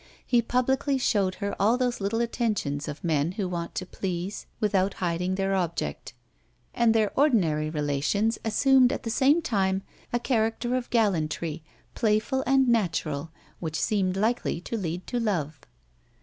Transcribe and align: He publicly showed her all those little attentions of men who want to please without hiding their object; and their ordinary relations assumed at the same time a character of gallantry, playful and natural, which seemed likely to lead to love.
He 0.25 0.41
publicly 0.41 0.97
showed 0.97 1.35
her 1.35 1.55
all 1.61 1.77
those 1.77 2.01
little 2.01 2.21
attentions 2.21 2.87
of 2.87 3.03
men 3.03 3.33
who 3.33 3.47
want 3.47 3.75
to 3.75 3.85
please 3.85 4.47
without 4.59 4.95
hiding 4.95 5.35
their 5.35 5.53
object; 5.53 6.13
and 6.73 6.95
their 6.95 7.11
ordinary 7.15 7.69
relations 7.69 8.39
assumed 8.43 8.91
at 8.91 9.03
the 9.03 9.11
same 9.11 9.43
time 9.43 9.83
a 10.11 10.17
character 10.19 10.75
of 10.75 10.89
gallantry, 10.89 11.61
playful 11.93 12.43
and 12.47 12.67
natural, 12.67 13.29
which 13.59 13.79
seemed 13.79 14.17
likely 14.17 14.59
to 14.61 14.75
lead 14.75 15.05
to 15.05 15.19
love. 15.19 15.59